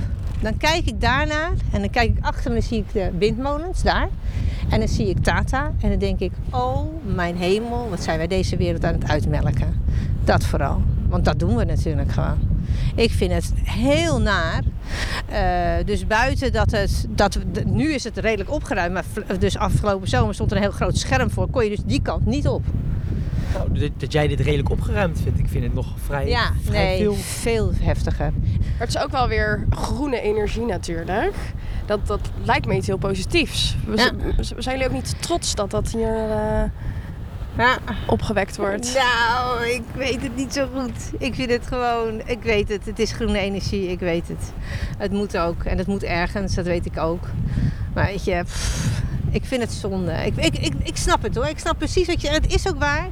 [0.41, 1.51] dan kijk ik daarnaar.
[1.71, 4.09] En dan kijk ik achter me, zie ik de windmolens daar.
[4.69, 5.71] En dan zie ik Tata.
[5.79, 9.81] En dan denk ik, oh mijn hemel, wat zijn wij deze wereld aan het uitmelken.
[10.23, 10.81] Dat vooral.
[11.09, 12.37] Want dat doen we natuurlijk gewoon.
[12.95, 14.61] Ik vind het heel naar.
[15.25, 19.05] Eh, dus buiten dat het, dat nu is het redelijk opgeruimd, maar
[19.39, 21.49] dus afgelopen zomer stond er een heel groot scherm voor.
[21.49, 22.63] Kon je dus die kant niet op.
[23.53, 26.85] Nou, dat, dat jij dit redelijk opgeruimd vindt, ik vind het nog vrij, Ja, vrij
[26.85, 27.13] nee, veel.
[27.15, 28.31] veel heftiger.
[28.31, 31.35] Maar het is ook wel weer groene energie natuurlijk.
[31.85, 33.75] Dat, dat lijkt me iets heel positiefs.
[33.85, 34.11] We Ja.
[34.57, 36.15] Zijn jullie ook niet trots dat dat hier
[37.57, 37.71] eh,
[38.07, 38.93] opgewekt wordt?
[38.95, 41.11] Nou, ik weet het niet zo goed.
[41.21, 44.51] Ik vind het gewoon, ik weet het, het is groene energie, ik weet het.
[44.97, 47.27] Het moet ook en het moet ergens, dat weet ik ook.
[47.93, 50.11] Maar weet je, pff, ik vind het zonde.
[50.11, 52.67] Ik, ik, ik, ik snap het hoor, ik snap precies wat je, en het is
[52.67, 53.07] ook waar.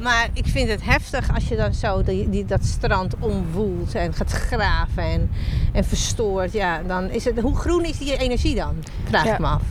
[0.00, 4.12] Maar ik vind het heftig als je dan zo die, die, dat strand omwoelt en
[4.14, 5.30] gaat graven en,
[5.72, 6.52] en verstoort.
[6.52, 8.74] Ja, dan is het, hoe groen is die energie dan?
[9.04, 9.32] Vraag Ja.
[9.32, 9.62] ik me af.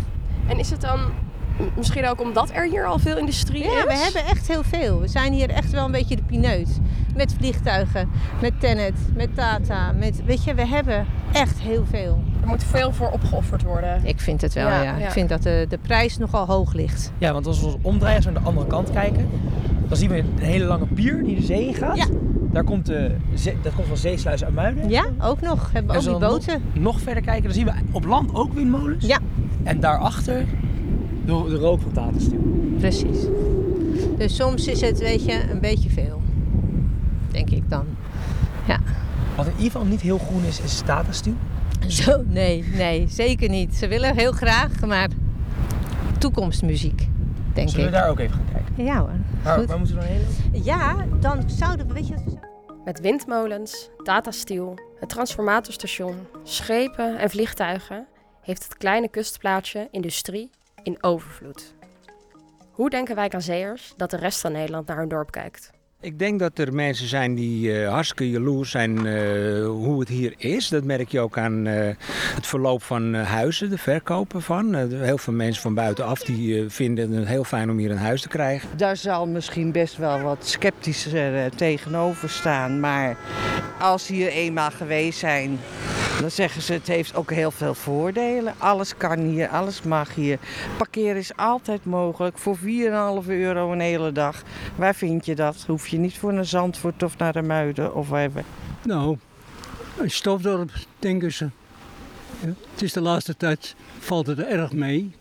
[0.47, 0.99] En is het dan
[1.75, 3.71] misschien ook omdat er hier al veel industrie is?
[3.71, 4.99] Ja, we hebben echt heel veel.
[4.99, 6.79] We zijn hier echt wel een beetje de pineut.
[7.15, 8.09] Met vliegtuigen,
[8.41, 9.91] met Tennet, met Tata.
[9.91, 12.23] Met, weet je, we hebben echt heel veel.
[12.41, 14.01] Er moet veel voor opgeofferd worden.
[14.05, 14.81] Ik vind het wel, ja.
[14.83, 15.05] Ja, ja.
[15.05, 17.11] Ik vind dat de, de prijs nogal hoog ligt.
[17.17, 19.27] Ja, want als we ons omdraaien, als we naar de andere kant kijken,
[19.87, 21.97] dan zien we een hele lange pier die de zee in gaat.
[21.97, 22.05] Ja.
[22.51, 24.89] Daar komt, de, zee- dat komt van Zeesluis uit Muiden.
[24.89, 25.69] Ja, ook nog.
[25.71, 26.61] Hebben we ook als die we dan boten.
[26.73, 29.05] Nog, nog verder kijken, dan zien we op land ook windmolens.
[29.05, 29.17] Ja.
[29.63, 30.45] En daarachter
[31.25, 32.13] de, de rook van.
[32.79, 33.19] Precies.
[34.17, 36.18] Dus soms is het, weet je, een beetje veel.
[37.31, 37.85] Denk ik dan.
[38.67, 38.79] Ja.
[39.35, 41.33] Wat in ieder geval niet heel groen is, is Steel.
[41.87, 43.75] Zo, nee, nee, zeker niet.
[43.75, 45.07] Ze willen heel graag, maar
[46.17, 47.07] toekomstmuziek,
[47.53, 47.91] denk Zullen ik.
[47.91, 48.85] we daar ook even gaan kijken?
[48.85, 49.09] Ja hoor.
[49.43, 49.67] Waar, Goed.
[49.67, 50.63] waar moeten we dan heen lopen?
[50.63, 52.47] Ja, dan zouden we, weet je wat we zouden-
[52.85, 58.05] Met windmolens, Tata Steel, het transformatorstation, schepen en vliegtuigen
[58.41, 60.49] heeft het kleine kustplaatsje industrie
[60.83, 61.73] in overvloed.
[62.71, 65.69] Hoe denken wijkaanszeers dat de rest van Nederland naar hun dorp kijkt?
[66.01, 70.33] Ik denk dat er mensen zijn die eh, hartstikke jaloers zijn eh, hoe het hier
[70.37, 70.69] is.
[70.69, 71.95] Dat merk je ook aan eh,
[72.35, 74.75] het verloop van huizen, de verkopen van.
[74.75, 78.27] Heel veel mensen van buitenaf die vinden het heel fijn om hier een huis te
[78.27, 78.69] krijgen.
[78.77, 82.79] Daar zal misschien best wel wat sceptischer tegenover staan.
[82.79, 83.17] Maar
[83.79, 85.59] als hier eenmaal geweest zijn,
[86.19, 88.53] dan zeggen ze het heeft ook heel veel voordelen.
[88.57, 90.39] Alles kan hier, alles mag hier.
[90.77, 92.63] Parkeren is altijd mogelijk voor 4,5
[93.27, 94.43] euro een hele dag.
[94.75, 95.63] Waar vind je dat?
[95.67, 98.29] Hoef je niet voor naar Zandvoort of naar de Muiden of waar
[98.83, 99.17] Nou,
[99.97, 101.49] een stofdorp, denken ze.
[102.41, 105.11] Ja, het is de laatste tijd, valt het er erg mee.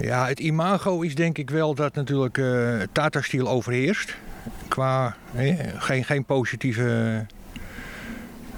[0.00, 4.16] Ja, het imago is denk ik wel dat natuurlijk eh Tata Steel overheerst.
[4.68, 7.26] Qua hè, geen, geen positieve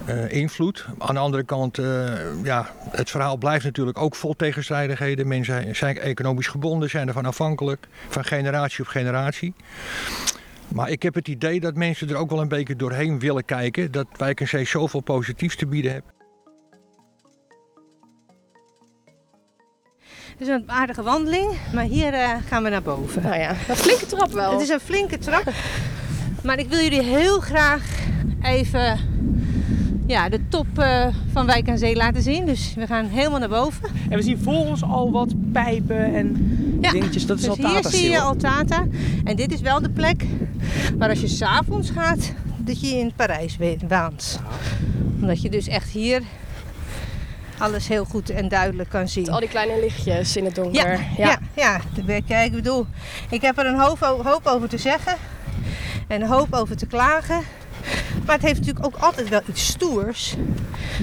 [0.06, 0.86] eh, invloed.
[0.98, 5.28] Aan de andere kant, eh, ja, het verhaal blijft natuurlijk ook vol tegenstrijdigheden.
[5.28, 7.88] Mensen zijn, zijn economisch gebonden, zijn ervan afhankelijk.
[8.08, 9.54] Van generatie op generatie.
[10.68, 13.90] Maar ik heb het idee dat mensen er ook wel een beetje doorheen willen kijken.
[13.90, 16.12] Dat Wijk en Zee zoveel positiefs te bieden heeft.
[20.42, 23.22] is een aardige wandeling, maar hier uh, gaan we naar boven.
[23.22, 24.52] Nou ja, een flinke trap wel.
[24.52, 25.52] Het is een flinke trap.
[26.42, 27.82] maar ik wil jullie heel graag
[28.42, 28.98] even
[30.06, 32.46] ja, de top uh, van Wijk aan Zee laten zien.
[32.46, 33.88] Dus we gaan helemaal naar boven.
[34.08, 36.36] En we zien voor ons al wat pijpen en
[36.80, 37.26] ja, dingetjes.
[37.26, 38.86] Dat is dus Altata hier zie je Altata.
[39.24, 40.24] En dit is wel de plek
[40.98, 43.56] waar als je s'avonds gaat, dat je in Parijs
[43.88, 44.40] waant.
[45.20, 46.22] Omdat je dus echt hier
[47.58, 49.30] alles heel goed en duidelijk kan zien.
[49.30, 50.90] Al die kleine lichtjes in het donker.
[50.90, 51.38] Ja, ja.
[51.54, 52.20] ja, ja.
[52.26, 52.86] Kijk, ik bedoel,
[53.30, 55.16] ik heb er een hoop, hoop over te zeggen
[56.08, 57.40] en een hoop over te klagen.
[58.26, 60.34] Maar het heeft natuurlijk ook altijd wel iets stoers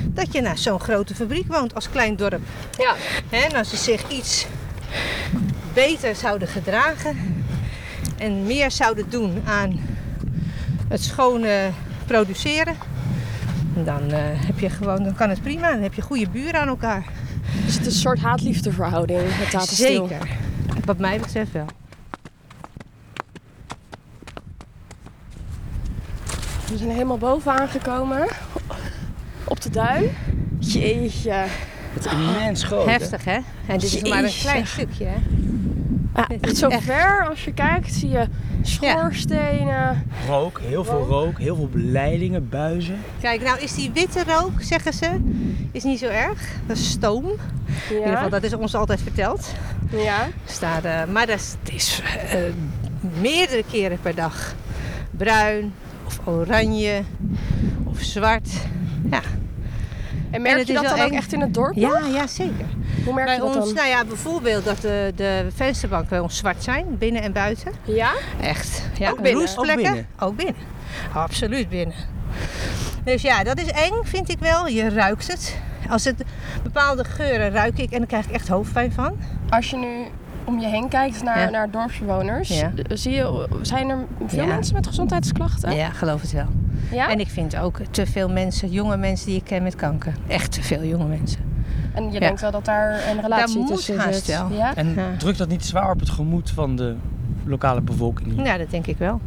[0.03, 2.41] dat je naar zo'n grote fabriek woont als klein dorp.
[2.77, 2.95] Ja.
[3.29, 4.45] En als ze zich iets
[5.73, 7.43] beter zouden gedragen
[8.17, 9.79] en meer zouden doen aan
[10.87, 11.69] het schone
[12.05, 12.75] produceren,
[13.73, 15.71] dan uh, heb je gewoon, dan kan het prima.
[15.71, 17.05] Dan heb je goede buren aan elkaar.
[17.65, 20.07] Dus het is een soort haat-liefdeverhouding met Tata Steel.
[20.07, 20.27] Zeker.
[20.85, 21.65] Wat mij betreft wel.
[26.69, 28.27] We zijn helemaal boven aangekomen.
[29.43, 30.09] Op de duin.
[30.59, 31.45] Jeetje.
[31.93, 32.85] Het is immens groot.
[32.85, 33.37] Heftig, hè?
[33.65, 35.17] En dit is maar een klein stukje, hè?
[36.15, 36.83] Ja, echt zo echt...
[36.83, 38.27] ver als je kijkt, zie je
[38.61, 39.65] schoorstenen.
[39.65, 40.03] Ja.
[40.27, 42.99] Rook, heel veel rook, heel veel leidingen, buizen.
[43.21, 45.19] Kijk, nou is die witte rook, zeggen ze,
[45.71, 46.41] is niet zo erg.
[46.65, 47.25] Dat is stoom.
[47.25, 47.89] Ja.
[47.89, 49.53] In ieder geval, dat is ons altijd verteld.
[49.89, 50.27] Ja.
[50.45, 52.01] Staat, uh, maar dat is, het is
[52.33, 52.39] uh,
[53.21, 54.53] meerdere keren per dag.
[55.11, 55.73] Bruin,
[56.09, 57.01] of oranje
[57.83, 58.49] of zwart.
[59.11, 59.21] Ja.
[60.31, 61.05] En merk en je dat dan eng.
[61.05, 61.75] ook echt in het dorp?
[61.75, 62.65] Ja, ja zeker.
[63.05, 63.73] Hoe merk bij je dat ons, dan?
[63.73, 67.71] Nou ja, bijvoorbeeld dat de, de vensterbanken bij ons zwart zijn, binnen en buiten.
[67.83, 68.11] Ja?
[68.41, 68.83] Echt.
[68.97, 69.41] Ja, Ook binnen?
[69.41, 69.77] Roestplekken.
[69.77, 70.07] Ook binnen?
[70.19, 70.55] Ook binnen.
[71.13, 71.95] Absoluut binnen.
[73.03, 74.67] Dus ja, dat is eng, vind ik wel.
[74.67, 75.57] Je ruikt het.
[75.89, 76.23] Als het
[76.63, 79.17] bepaalde geuren ruik ik en dan krijg ik echt hoofdpijn van.
[79.49, 80.05] Als je nu
[80.49, 81.49] om je heen kijkt naar, Ja.
[81.49, 82.71] naar dorpsbewoners, Ja.
[82.93, 84.53] zie je, zijn er veel Ja.
[84.53, 85.75] mensen met gezondheidsklachten?
[85.75, 86.45] Ja, geloof het wel.
[86.91, 87.09] Ja?
[87.09, 90.13] En ik vind ook te veel mensen, jonge mensen die ik ken met kanker.
[90.27, 91.39] Echt te veel jonge mensen.
[91.93, 92.19] En je Ja.
[92.19, 94.37] denkt wel dat daar een relatie Daar moet tussen haast zit?
[94.37, 94.51] wel.
[94.51, 94.75] Ja?
[94.75, 95.07] En Ja.
[95.17, 96.95] drukt dat niet zwaar op het gemoed van de
[97.45, 98.45] lokale bevolking?
[98.45, 99.19] Ja, dat denk ik wel.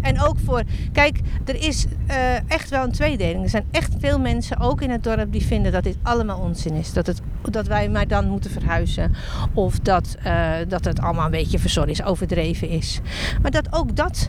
[0.00, 3.42] En ook voor, kijk, er is eh, echt wel een tweedeling.
[3.42, 6.74] Er zijn echt veel mensen, ook in het dorp, die vinden dat dit allemaal onzin
[6.74, 6.92] is.
[6.92, 9.14] Dat, het, dat wij maar dan moeten verhuizen.
[9.54, 13.00] Of dat, eh, dat het allemaal een beetje verzorgd is, overdreven is.
[13.42, 14.28] Maar dat ook dat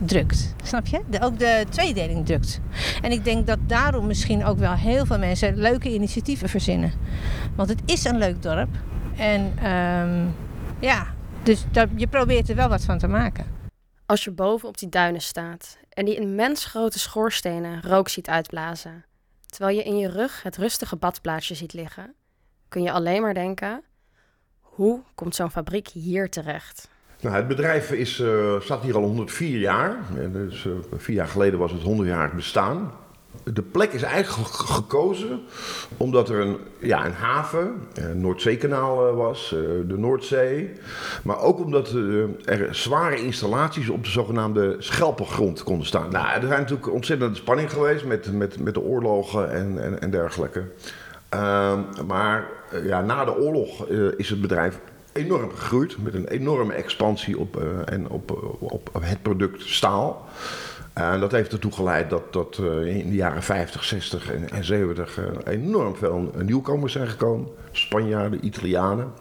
[0.00, 0.54] drukt.
[0.62, 1.00] Snap je?
[1.20, 2.60] Ook de tweedeling drukt.
[3.02, 6.92] En ik denk dat daarom misschien ook wel heel veel mensen leuke initiatieven verzinnen.
[7.54, 8.68] Want het is een leuk dorp.
[9.16, 10.24] En ehm,
[10.78, 11.06] ja,
[11.42, 13.53] dus dat, je probeert er wel wat van te maken.
[14.06, 19.04] Als je boven op die duinen staat en die immens grote schoorstenen rook ziet uitblazen,
[19.46, 22.14] terwijl je in je rug het rustige badplaatsje ziet liggen,
[22.68, 23.82] kun je alleen maar denken:
[24.60, 26.88] hoe komt zo'n fabriek hier terecht?
[27.20, 29.96] Nou, het bedrijf is, eh, staat hier al 104 jaar.
[30.16, 32.92] En dus, eh, vier jaar geleden was het 100-jarig bestaan.
[33.42, 35.40] De plek is eigenlijk ge- gekozen
[35.96, 40.72] omdat er een, ja, een haven, een Noordzeekanaal eh, was, eh, de Noordzee.
[41.22, 46.10] Maar ook omdat eh, er zware installaties op de zogenaamde schelpengrond konden staan.
[46.10, 50.10] Nou, er zijn natuurlijk ontzettende spanning geweest met, met, met de oorlogen en, en, en
[50.10, 50.62] dergelijke.
[51.28, 54.78] Ehm, maar eh, ja, na de oorlog eh, is het bedrijf
[55.12, 55.96] enorm gegroeid.
[56.02, 60.24] Met een enorme expansie op, eh, en op, eh, op het product staal.
[60.94, 65.18] En dat heeft ertoe geleid dat, eh, in de jaren 50, 60 en, en 70
[65.18, 67.48] eh, enorm veel nieuwkomers zijn gekomen.
[67.72, 69.12] Spanjaarden, Italianen,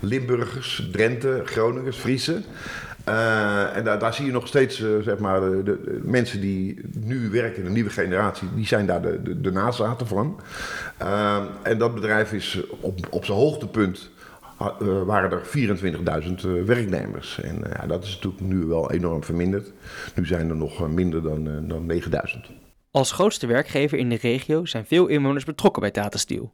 [0.00, 2.44] Limburgers, Drenthe, Groningers, Friesen.
[3.04, 7.30] Eh, en daar, daar zie je nog steeds, eh, zeg maar, de, mensen die nu
[7.30, 10.40] werken de nieuwe generatie, die zijn daar de, de, nazaten van.
[10.96, 14.21] Eh, en dat bedrijf is op, op zijn hoogtepunt eh,
[15.04, 15.42] waren er
[16.26, 17.40] 24.000 eh, werknemers.
[17.40, 19.72] En eh, ja, dat is natuurlijk nu wel enorm verminderd.
[20.14, 22.40] Nu zijn er nog eh, minder dan, eh, dan 9.000.
[22.90, 26.52] Als grootste werkgever in de regio zijn veel inwoners betrokken bij Tata Steel.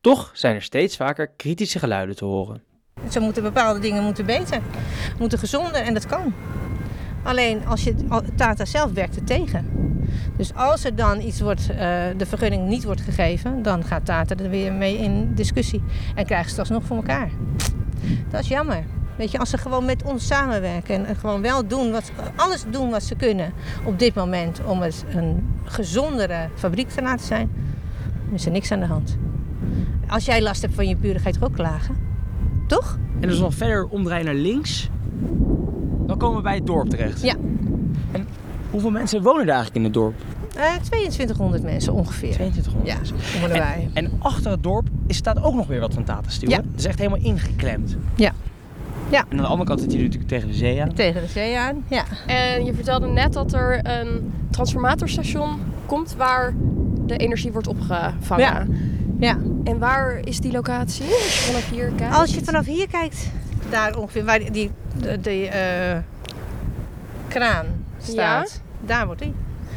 [0.00, 2.62] Toch zijn er steeds vaker kritische geluiden te horen.
[3.10, 4.60] Zo moeten bepaalde dingen moeten beter,
[5.18, 6.34] moeten gezonder en dat kan.
[7.22, 7.94] Alleen als je
[8.36, 9.66] Tata zelf werkt er tegen.
[10.36, 11.76] Dus als er dan iets wordt, eh,
[12.16, 15.82] de vergunning niet wordt gegeven, dan gaat Tata er weer mee in discussie
[16.14, 17.30] en krijgen ze het alsnog voor elkaar.
[18.28, 18.84] Dat is jammer.
[19.16, 22.90] Weet je, als ze gewoon met ons samenwerken en gewoon wel doen wat, alles doen
[22.90, 23.52] wat ze kunnen
[23.84, 27.50] op dit moment om het een gezondere fabriek te laten zijn,
[28.24, 29.16] dan is er niks aan de hand.
[30.08, 31.96] Als jij last hebt van je buren, ga je toch ook klagen?
[32.66, 32.98] Toch?
[33.20, 34.90] En als we nog verder omdraaien naar links,
[36.06, 37.22] dan komen we bij het dorp terecht.
[37.22, 37.34] Ja.
[38.70, 40.14] Hoeveel mensen wonen er eigenlijk in het dorp?
[40.56, 42.32] Eh 2200 mensen ongeveer.
[42.32, 43.90] 2200 ja, mensen.
[43.94, 44.04] en.
[44.04, 46.50] En, achter het dorp is, staat ook nog weer wat van Tata Steel.
[46.50, 46.56] Ja.
[46.56, 47.96] Het is echt helemaal ingeklemd.
[48.14, 48.32] Ja.
[49.10, 49.24] Ja.
[49.28, 50.92] En aan de andere kant zit je natuurlijk tegen de zee aan.
[50.92, 52.04] Tegen de zee aan, ja.
[52.26, 56.54] En je vertelde net dat er een transformatorstation komt waar
[57.06, 58.38] de energie wordt opgevangen.
[58.38, 58.66] Ja.
[59.18, 59.38] ja.
[59.64, 62.14] En waar is die locatie als je vanaf hier kijkt?
[62.14, 63.30] Als je vanaf hier kijkt,
[63.70, 64.70] daar ongeveer waar die,
[65.20, 65.98] die, eh,
[67.28, 67.66] kraan
[68.02, 69.34] staat, daar wordt die.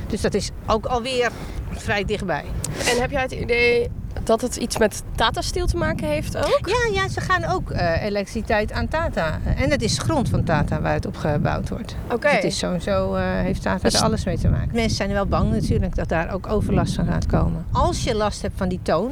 [0.07, 1.31] Dus dat is ook alweer
[1.71, 2.43] vrij dichtbij.
[2.89, 3.89] En heb jij het idee
[4.23, 6.61] dat het iets met Tata Steel te maken heeft ook?
[6.67, 9.39] Ja, ja ze gaan ook eh, elektriciteit aan Tata.
[9.55, 11.95] En het is grond van Tata waar het op gebouwd wordt.
[12.11, 12.19] Oké.
[12.27, 14.69] Dus het is sowieso, eh, heeft Tata Dus- er alles mee te maken.
[14.73, 17.65] Mensen zijn wel bang natuurlijk dat daar ook overlast van gaat komen.
[17.71, 19.11] Als je last hebt van die toon,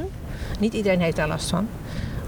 [0.58, 1.68] niet iedereen heeft daar last van.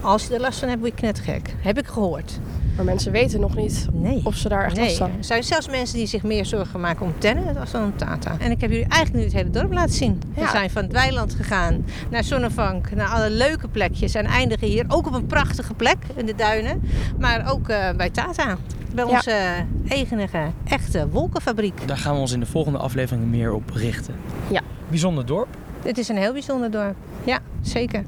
[0.01, 1.55] Als je er last van hebt, word je knettergek.
[1.61, 2.39] Heb ik gehoord.
[2.75, 3.87] Maar mensen weten nog niet
[4.23, 6.79] of ze daar echt last Nee, van er zijn zelfs mensen die zich meer zorgen
[6.79, 8.35] maken om Tennen dan om Tata.
[8.39, 10.21] En ik heb jullie eigenlijk nu het hele dorp laten zien.
[10.33, 14.13] We zijn van het weiland gegaan naar Zonnevank, naar alle leuke plekjes.
[14.15, 16.81] En eindigen hier ook op een prachtige plek in de duinen.
[17.19, 18.57] Maar ook eh, bij Tata.
[18.93, 19.11] Bij Ja.
[19.11, 21.87] onze eigenige, echte wolkenfabriek.
[21.87, 24.15] Daar gaan we ons in de volgende aflevering meer op richten.
[24.51, 24.61] Ja.
[24.89, 25.47] Bijzonder dorp.
[25.83, 26.95] Het is een heel bijzonder dorp.
[27.23, 28.03] Ja, zeker.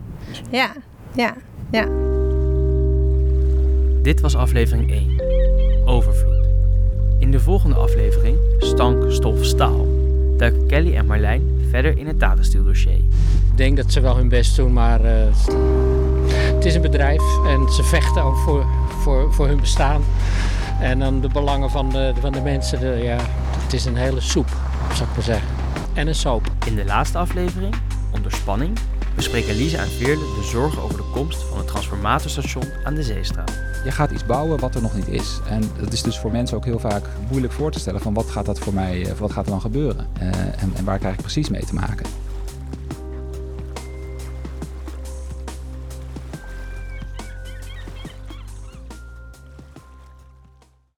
[0.50, 0.72] Ja,
[1.16, 1.34] ja,
[1.72, 1.86] ja.
[4.02, 5.22] Dit was aflevering 1.
[5.86, 6.46] Overvloed.
[7.20, 9.88] In de volgende aflevering, Stank, Stof, Staal,
[10.38, 12.98] duiken Kelly en Marlijn verder in het Tata Steel dossier.
[13.52, 15.14] Ik denk dat ze wel hun best doen, maar eh,
[16.56, 18.66] het is een bedrijf en ze vechten ook voor,
[19.02, 20.02] voor, voor hun bestaan.
[20.80, 23.18] En dan de belangen van de, van de mensen, de, ja,
[23.64, 24.48] het is een hele soep,
[24.94, 25.48] zou ik maar zeggen.
[25.94, 26.52] En een soap.
[26.66, 27.76] In de laatste aflevering,
[28.12, 28.78] onder spanning,
[29.18, 33.52] bespreken Lisa en Veerle de zorgen over de komst van het transformatorstation aan de Zeestraat.
[33.84, 35.40] Je gaat iets bouwen wat er nog niet is.
[35.50, 38.30] En dat is dus voor mensen ook heel vaak moeilijk voor te stellen van wat
[38.30, 40.08] gaat dat voor mij, eh, wat gaat er dan gebeuren?
[40.20, 42.06] Eh, en, en waar krijg ik precies mee te maken?